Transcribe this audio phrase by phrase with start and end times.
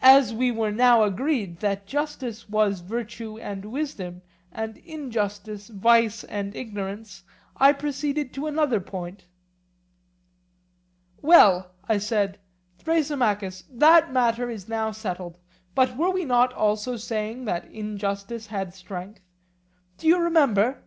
[0.00, 6.56] As we were now agreed that justice was virtue and wisdom, and injustice vice and
[6.56, 7.22] ignorance,
[7.58, 9.26] I proceeded to another point:
[11.20, 12.38] Well, I said,
[12.78, 15.38] Thrasymachus, that matter is now settled;
[15.74, 19.20] but were we not also saying that injustice had strength;
[19.98, 20.82] do you remember?